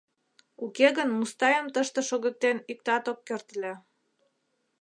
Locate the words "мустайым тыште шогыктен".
1.17-2.57